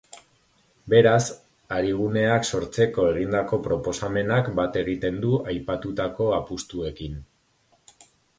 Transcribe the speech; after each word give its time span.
Beraz, 0.93 1.25
ariguneak 1.75 2.47
sortzeko 2.51 3.05
egindako 3.09 3.59
proposamenak 3.67 4.49
bat 4.61 4.81
egiten 4.83 5.21
du 5.27 5.37
aipatutako 5.53 6.33
apustuekin. 6.41 7.23